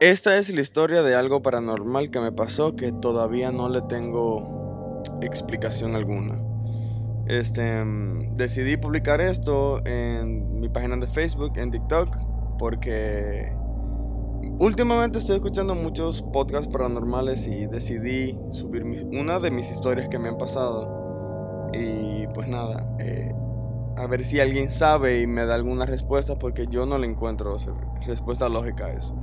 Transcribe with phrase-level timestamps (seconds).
[0.00, 5.02] Esta es la historia de algo paranormal que me pasó que todavía no le tengo
[5.22, 6.38] explicación alguna.
[7.26, 12.14] Este, mm, decidí publicar esto en mi página de Facebook, en TikTok,
[12.58, 13.50] porque
[14.58, 18.84] últimamente estoy escuchando muchos podcasts paranormales y decidí subir
[19.18, 21.70] una de mis historias que me han pasado.
[21.72, 23.34] Y pues nada, eh,
[23.96, 27.56] a ver si alguien sabe y me da alguna respuesta porque yo no le encuentro
[28.06, 29.18] respuesta lógica a eso.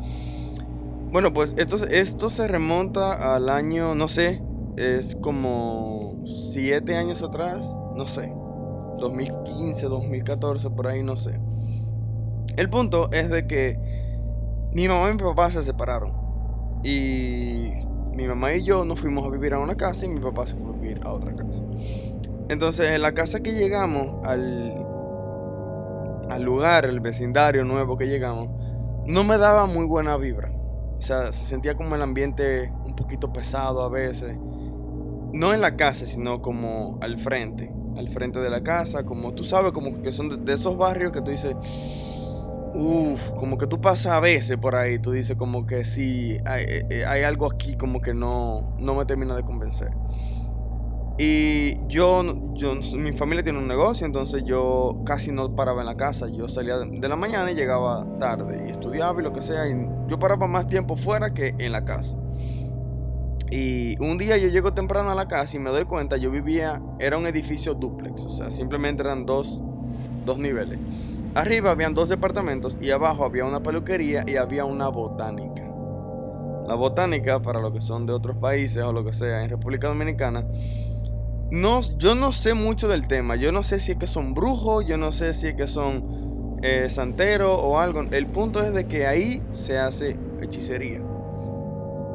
[1.14, 4.42] Bueno, pues esto, esto se remonta al año, no sé,
[4.78, 7.60] es como siete años atrás,
[7.96, 8.34] no sé,
[8.98, 11.40] 2015, 2014, por ahí, no sé.
[12.58, 13.78] El punto es de que
[14.74, 16.14] mi mamá y mi papá se separaron.
[16.84, 17.70] Y
[18.16, 20.56] mi mamá y yo nos fuimos a vivir a una casa y mi papá se
[20.56, 21.62] fue a vivir a otra casa.
[22.50, 24.84] Entonces, en la casa que llegamos, al,
[26.32, 28.50] al lugar, el vecindario nuevo que llegamos,
[29.06, 30.53] no me daba muy buena vibra.
[31.04, 34.38] O sea, se sentía como el ambiente un poquito pesado a veces.
[35.34, 37.74] No en la casa, sino como al frente.
[37.98, 41.22] Al frente de la casa, como tú sabes, como que son de, esos barrios que
[41.22, 41.56] tú dices,
[42.74, 46.64] uff, como que tú pasas a veces por ahí, tú dices como que sí, hay,
[46.64, 49.92] eh, eh, hay algo aquí como que no, no me termina de convencer.
[51.18, 52.24] Y yo,
[52.56, 56.28] yo, mi familia tiene un negocio, entonces yo casi no paraba en la casa.
[56.28, 59.66] Yo salía de la mañana y llegaba tarde y estudiaba y lo que sea.
[60.08, 62.18] Yo paraba más tiempo fuera que en la casa.
[63.52, 66.82] Y un día yo llego temprano a la casa y me doy cuenta, yo vivía,
[66.98, 69.62] era un edificio duplex, o sea, simplemente eran dos,
[70.26, 70.80] dos niveles.
[71.36, 75.64] Arriba habían dos departamentos y abajo había una peluquería y había una botánica.
[76.68, 79.88] La botánica, para los que son de otros países o lo que sea, en República
[79.88, 80.46] Dominicana,
[81.54, 83.36] no, yo no sé mucho del tema.
[83.36, 86.58] Yo no sé si es que son brujos, yo no sé si es que son
[86.64, 88.02] eh, santeros o algo.
[88.02, 91.00] El punto es de que ahí se hace hechicería.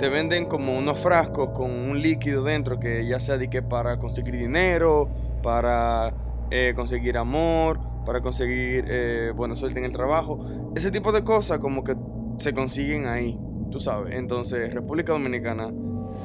[0.00, 4.00] Te venden como unos frascos con un líquido dentro que ya sea de que para
[4.00, 5.08] conseguir dinero,
[5.40, 6.12] para
[6.50, 10.72] eh, conseguir amor, para conseguir eh, buena suerte en el trabajo.
[10.74, 11.94] Ese tipo de cosas como que
[12.38, 13.38] se consiguen ahí,
[13.70, 14.16] tú sabes.
[14.16, 15.72] Entonces, República Dominicana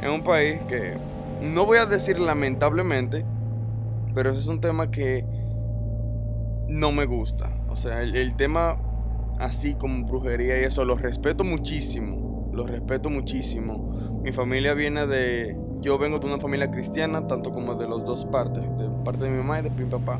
[0.01, 0.97] es un país que
[1.43, 3.25] no voy a decir lamentablemente,
[4.15, 5.25] pero ese es un tema que
[6.69, 7.51] no me gusta.
[7.69, 8.77] O sea, el, tema
[9.39, 12.49] así como brujería y eso, lo respeto muchísimo.
[12.53, 14.21] Lo respeto muchísimo.
[14.23, 15.57] Mi familia viene de...
[15.81, 19.31] Yo vengo de una familia cristiana, tanto como de las dos partes, de parte de
[19.31, 20.19] mi mamá y de mi papá.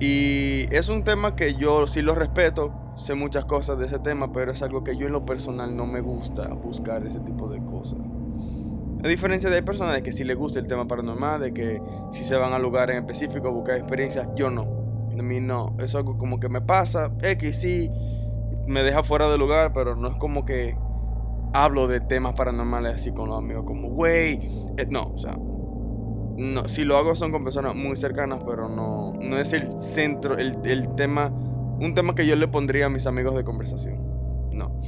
[0.00, 4.32] Y es un tema que yo sí lo respeto, sé muchas cosas de ese tema,
[4.32, 7.62] pero es algo que yo en lo personal no me gusta buscar ese tipo de
[7.64, 8.00] cosas.
[9.02, 12.36] A diferencia de personas que sí les gusta el tema paranormal, de que si se
[12.36, 14.62] van a lugares en específico a buscar experiencias, yo no.
[15.18, 15.74] A mí no.
[15.78, 17.90] Es algo como que me pasa, X sí,
[18.66, 20.76] me deja fuera de lugar, pero no es como que
[21.52, 24.40] hablo de temas paranormales así con los amigos, como, güey,
[24.76, 25.36] eh, no, o sea,
[26.36, 30.38] no, si lo hago son con personas muy cercanas, pero no, no es el centro,
[30.38, 31.28] el, el tema,
[31.80, 33.98] un tema que yo le pondría a mis amigos de conversación.
[34.52, 34.78] No.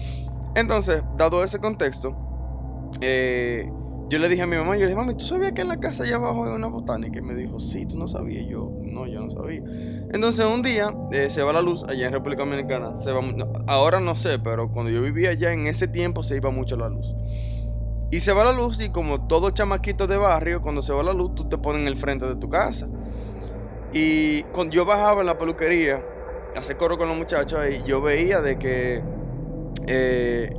[0.55, 2.17] Entonces, dado ese contexto,
[3.01, 3.71] eh,
[4.13, 5.81] yo le dije a mi mamá, yo le dije, mami, ¿tú sabías que en la
[5.81, 7.19] casa allá abajo hay una botánica?
[7.19, 8.47] Y me dijo, sí, tú no sabías.
[8.47, 9.63] yo, no, yo no sabía.
[10.13, 12.95] Entonces un día eh, se va la luz allá en República Dominicana.
[12.99, 13.23] Se va,
[13.67, 16.91] ahora no sé, pero cuando yo vivía allá en ese tiempo se iba mucho la
[16.91, 17.15] luz.
[18.11, 21.15] Y se va la luz y como todo chamaquito de barrio, cuando se va la
[21.15, 22.91] luz, tú te pones en el frente de tu casa.
[23.95, 26.05] Y cuando yo bajaba en la peluquería,
[26.55, 29.03] hace coro con los muchachos ahí, yo veía de que
[29.87, 30.55] eh,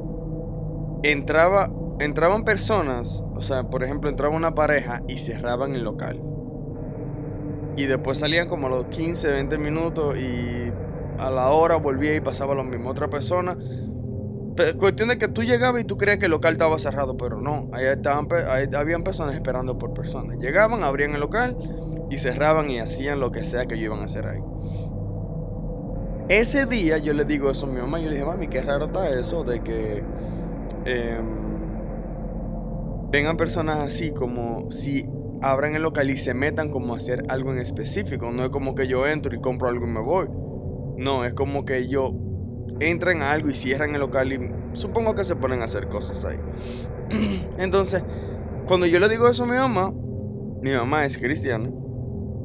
[1.03, 1.69] entraba
[2.00, 6.22] entraban personas, o sea, por ejemplo, entraba una pareja y cerraban el local.
[7.76, 10.72] Y después salían como a los 15, 20 minutos y
[11.18, 12.90] a la hora volvía y pasaba lo mismo.
[12.90, 13.58] Otra persona.
[14.78, 17.70] cuestión de que tú llegabas y tú creías que el local estaba cerrado, pero no.
[17.74, 20.38] Ahí, estaban, ahí habían personas esperando por personas.
[20.38, 21.58] Llegaban, abrían el local
[22.10, 24.42] y cerraban y hacían lo que sea que ellos iban a hacer ahí.
[26.30, 28.00] Ese día yo le digo eso a mi mamá.
[28.00, 30.04] Yo le dije, mami, qué raro está eso de que.
[30.86, 31.52] Em,
[33.13, 35.07] vengan personas así como si
[35.39, 38.31] abran el local y se metan como a hacer algo en específico.
[38.31, 40.27] No es como que yo entro y compro algo y me voy.
[40.98, 42.12] No, es como que yo
[42.80, 44.39] entran a algo y cierran el local y
[44.75, 46.39] supongo que se ponen a hacer cosas ahí.
[47.60, 48.01] Entonces,
[48.65, 49.94] cuando yo le digo eso a mi mamá,
[50.63, 51.69] mi mamá es cristiana.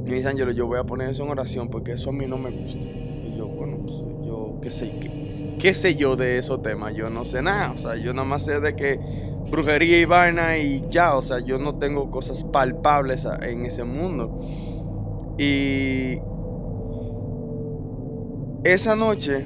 [0.04, 2.36] Me dice, Ángelo, yo voy a poner eso en oración porque eso a mí no
[2.36, 2.76] me gusta.
[2.76, 5.10] Y yo, bueno, pues, yo qué sé, qué,
[5.58, 6.94] qué sé yo de esos temas.
[6.94, 7.72] Yo no sé nada.
[7.72, 9.00] O sea, yo nada más sé de que
[9.50, 14.40] brujería y vaina y ya, o sea, yo no tengo cosas palpables en ese mundo.
[15.38, 16.18] Y
[18.64, 19.44] esa noche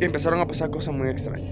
[0.00, 1.48] empezaron a pasar cosas muy extrañas.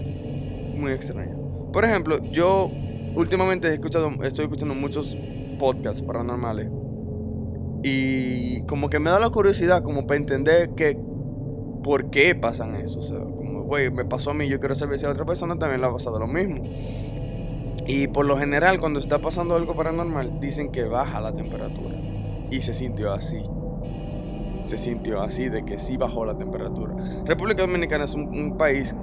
[0.77, 1.37] muy extrañas.
[1.73, 2.71] Por ejemplo, yo
[3.15, 5.17] últimamente he escuchado, estoy escuchando muchos
[5.59, 6.69] podcasts paranormales.
[7.83, 10.99] Y como que me da la curiosidad como para entender que
[11.83, 12.99] por qué pasan eso.
[12.99, 15.59] O sea, como, güey, me pasó a mí, yo quiero saber si a otra persona
[15.59, 16.63] también le ha pasado lo mismo.
[17.87, 21.95] Y por lo general, cuando está pasando algo paranormal, dicen que baja la temperatura.
[22.51, 23.43] Y se sintió así.
[24.65, 26.95] Se sintió así, de que sí bajó la temperatura.
[27.25, 28.95] República Dominicana es un, país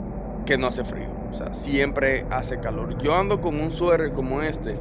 [0.45, 1.07] que no hace frío.
[1.31, 3.01] O sea, siempre hace calor.
[3.01, 4.75] Yo ando con un suéter como este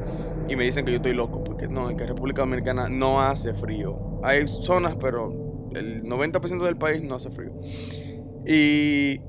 [0.49, 1.45] y me dicen que yo estoy loco.
[1.45, 4.21] Porque no, en que República Dominicana no hace frío.
[4.25, 5.29] Hay zonas, pero
[5.75, 7.53] el 90% del país no hace frío.
[8.45, 9.21] Y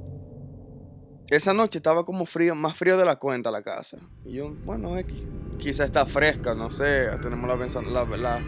[1.35, 3.97] esa noche estaba como frío, más frío de la cuenta la casa.
[4.24, 5.24] Y yo, bueno, X.
[5.57, 7.07] Quizá está fresca, no sé.
[7.24, 7.47] Tenemos
[7.91, 8.41] la, la,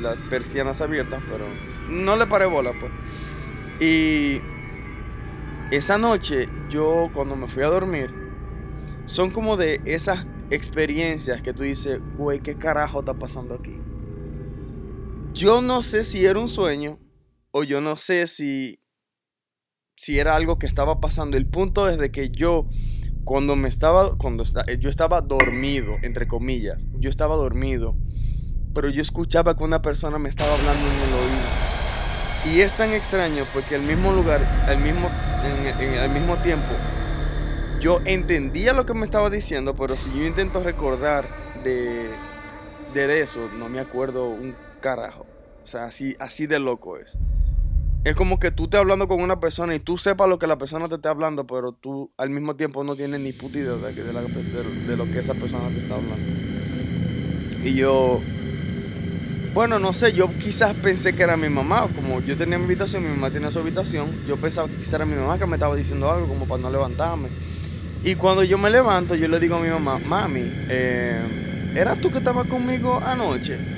[0.00, 1.44] las persianas abiertas, pero
[1.90, 2.90] no le paré bola, pues.
[3.82, 4.40] Y
[5.70, 8.10] esa noche, yo cuando me fui a dormir,
[9.04, 13.78] son como de esas experiencias que tú dices, güey, ¿qué carajo está pasando aquí?
[15.34, 16.98] Yo no sé si era un sueño
[17.50, 18.78] o yo no sé si
[19.96, 21.36] si era algo que estaba pasando.
[21.36, 22.68] El punto es de que yo,
[23.24, 24.44] cuando me estaba, cuando
[24.78, 27.96] yo estaba dormido, entre comillas, yo estaba dormido,
[28.74, 32.54] pero yo escuchaba que una persona me estaba hablando en el oído.
[32.56, 35.08] Y es tan extraño porque al mismo lugar, al mismo,
[35.42, 36.72] en, al mismo tiempo,
[37.80, 41.26] yo entendía lo que me estaba diciendo, pero si yo intento recordar
[41.62, 42.08] de,
[42.92, 45.26] de eso, no me acuerdo un carajo.
[45.62, 47.16] O sea, así, así de loco es.
[48.04, 50.58] Es como que tú estés hablando con una persona y tú sepas lo que la
[50.58, 54.96] persona te está hablando, pero tú al mismo tiempo no tienes ni puta idea de,
[54.96, 56.26] lo que esa persona te está hablando.
[57.64, 58.20] Y yo,
[59.54, 61.88] bueno, no sé, yo quizás pensé que era mi mamá.
[61.94, 65.06] Como yo tenía mi habitación, mi mamá tenía su habitación, yo pensaba que quizás era
[65.06, 67.30] mi mamá que me estaba diciendo algo como para no levantarme.
[68.04, 72.10] Y cuando yo me levanto, yo le digo a mi mamá, mami, eh, ¿eras tú
[72.10, 73.73] que estabas conmigo anoche?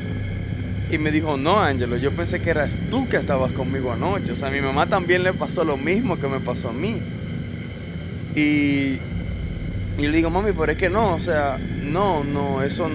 [0.91, 4.33] Y me dijo, no, Ángelo, yo pensé que eras tú que estabas conmigo anoche.
[4.33, 7.03] O sea, a mi mamá también le pasó lo mismo que me pasó a mí.
[8.37, 8.99] Y,
[9.99, 12.89] y le digo, mami, pero es que no, o sea, no, no, eso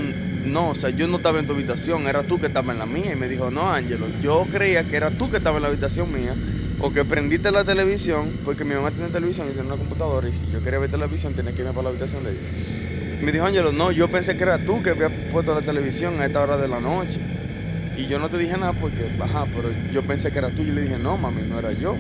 [0.46, 2.86] no, o sea, yo no estaba en tu habitación, era tú que estabas en la
[2.86, 3.14] mía.
[3.14, 6.12] Y me dijo, no, Ángelo, yo creía que era tú que estabas en la habitación
[6.12, 6.36] mía.
[6.84, 10.28] O que prendiste la televisión, porque mi mamá tiene televisión y tiene una computadora.
[10.28, 13.22] Y si yo quería ver televisión, tenía que irme para la habitación de ella.
[13.22, 16.26] me dijo, Ángelo, no, yo pensé que era tú que había puesto la televisión a
[16.26, 17.20] esta hora de la noche.
[17.98, 20.62] Y yo no te dije nada porque, ajá, pero yo pensé que era tú.
[20.62, 21.96] Y le dije, no, mami, no era yo.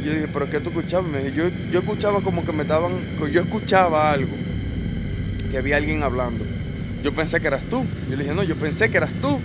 [0.00, 1.10] Y yo dije, ¿pero qué tú escuchabas?
[1.10, 4.36] Me dije, yo, yo escuchaba como que me estaban, yo escuchaba algo,
[5.50, 6.44] que había alguien hablando.
[7.02, 7.84] Yo pensé que eras tú.
[8.10, 9.40] Yo le dije, no, yo pensé que eras tú.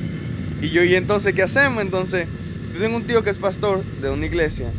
[0.61, 1.81] Y yo, ¿y entonces qué hacemos?
[1.81, 2.27] Entonces,
[2.73, 4.71] yo tengo un tío que es pastor de una iglesia.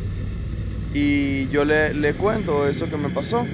[0.92, 3.46] Y yo le, le cuento eso que me pasó.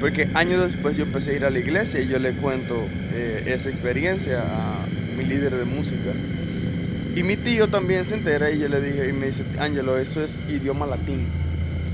[0.00, 3.44] Porque años después yo empecé a ir a la iglesia y yo le cuento eh,
[3.46, 4.77] esa experiencia a,
[5.18, 6.12] mi líder de música.
[7.16, 10.22] Y mi tío también se entera y yo le dije, y me dice, Ángelo, eso
[10.22, 11.26] es idioma latín.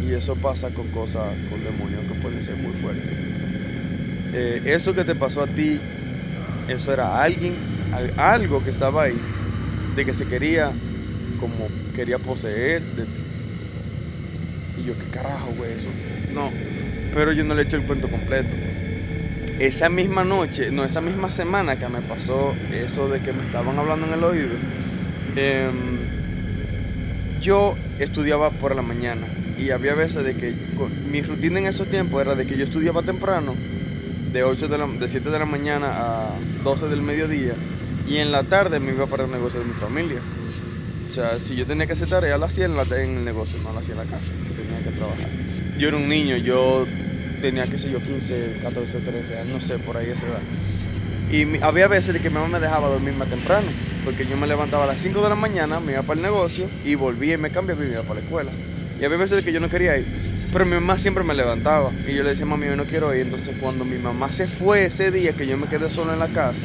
[0.07, 3.11] Y eso pasa con cosas, con demonios que pueden ser muy fuertes.
[4.35, 5.81] Eh, eso que te pasó a ti,
[6.69, 7.57] eso era alguien,
[8.19, 9.19] algo que estaba ahí,
[9.97, 10.73] de que se quería,
[11.41, 13.23] como quería poseer de ti.
[14.83, 15.89] Y yo, ¿qué carajo, güey, eso?
[16.35, 16.51] No,
[17.15, 18.57] pero yo no le eché el cuento completo
[19.59, 23.79] esa misma noche, no, esa misma semana que me pasó eso de que me estaban
[23.79, 24.55] hablando en el oído,
[25.37, 25.99] em,
[27.41, 29.27] yo estudiaba por la mañana
[29.59, 30.55] y había veces de que
[31.07, 33.55] mi rutina en esos tiempos era de que yo estudiaba temprano,
[34.33, 37.55] de, 8 de, de 7 de la mañana a 12 del mediodía,
[38.09, 40.21] y en la tarde me iba para el negocio de mi familia.
[41.07, 43.61] O sea, si yo tenía que hacer tarea, la hacía en, la, en el negocio,
[43.63, 45.31] no la hacía en la casa, yo tenía que trabajar.
[45.79, 46.87] Yo era un niño, yo
[47.45, 50.41] tenía, qué sé yo, 15, 14, 13 años, no sé, por ahí esa edad.
[51.31, 53.69] Y había veces de que mi mamá me dejaba dormir más temprano,
[54.03, 56.71] porque yo me levantaba a las 5 de la mañana, me iba para el negocio
[56.87, 58.51] y volvía y me cambiaba y me iba para la escuela.
[58.99, 60.07] Y había veces de que yo no quería ir,
[60.55, 63.27] pero mi mamá siempre me levantaba y yo le decía, mami, yo no quiero ir.
[63.27, 66.29] Entonces cuando mi mamá se fue ese día que yo me quedé solo en la
[66.29, 66.63] casa,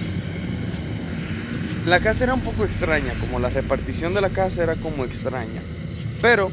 [1.85, 5.61] la casa era un poco extraña, como la repartición de la casa era como extraña.
[6.21, 6.51] Pero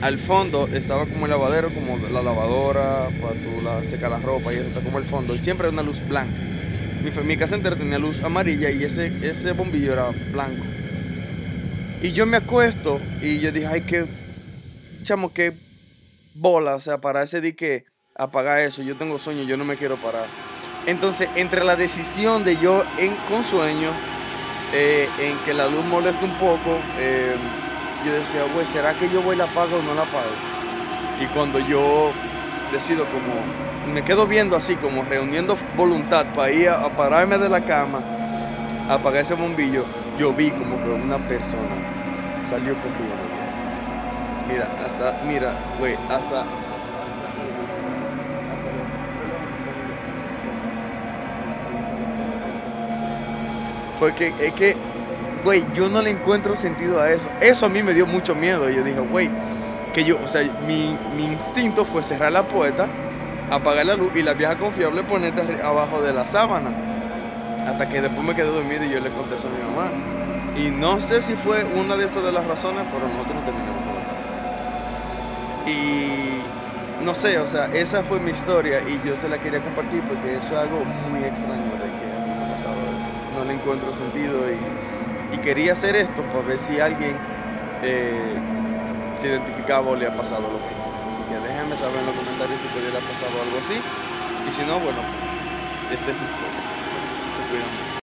[0.00, 4.52] al fondo estaba como el lavadero, como la lavadora, para tú la, secar la ropa
[4.52, 5.34] y eso está como el fondo.
[5.34, 6.40] Y siempre una luz blanca.
[7.02, 10.64] Mi, mi, casa entera tenía luz amarilla y ese, ese bombillo era blanco.
[12.00, 14.06] Y yo me acuesto y yo dije, ay, qué
[15.02, 15.54] chamo, qué
[16.34, 16.76] bola.
[16.76, 19.96] O sea, para ese día que apagar eso, yo tengo sueño, yo no me quiero
[19.96, 20.26] parar.
[20.86, 23.90] Entonces, entre la decisión de yo en, con sueño,
[24.72, 27.36] eh, en que la luz moleste un poco, eh,
[28.04, 30.34] yo decía, güey, ¿será que yo voy la pago o no la pago?
[31.20, 32.12] Y cuando yo
[32.72, 37.60] decido como, me quedo viendo así, como reuniendo voluntad para ir a, pararme de la
[37.60, 38.00] cama,
[38.88, 39.84] a apagar ese bombillo,
[40.18, 41.74] yo vi como que una persona
[42.48, 43.28] salió corriendo.
[44.48, 46.44] Mira, hasta, mira, güey, hasta
[53.98, 54.76] Porque es que,
[55.44, 57.28] güey, yo no le encuentro sentido a eso.
[57.40, 58.68] Eso a mí me dio mucho miedo.
[58.68, 59.30] Yo dije, güey,
[59.92, 62.86] que yo, o sea, mi, instinto fue cerrar la puerta,
[63.50, 66.70] apagar la luz y la vieja confiable ponerte abajo de la sábana.
[67.66, 69.90] Hasta que después me quedé dormido y yo le conté eso a mi mamá.
[70.56, 73.94] Y no sé si fue una de esas de las razones, pero nosotros terminamos con
[73.94, 75.70] la casa.
[75.70, 80.02] Y no sé, o sea, esa fue mi historia y yo se la quería compartir
[80.02, 83.38] porque eso es algo muy extraño de que a mí me ha pasado eso.
[83.38, 84.87] No le encuentro sentido y,
[85.32, 87.16] y quería hacer esto para ver si alguien
[87.82, 88.34] eh,
[89.20, 90.88] se identificaba o le ha pasado lo mismo.
[91.10, 93.80] Así que déjenme saber en los comentarios si te ha pasado algo así.
[94.48, 95.00] Y si no, bueno,
[95.92, 96.60] este es mi historia.
[97.36, 97.87] Se cuidan